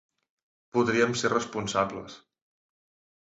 Podríem 0.77 1.13
ser 1.23 1.31
responsables. 1.33 2.17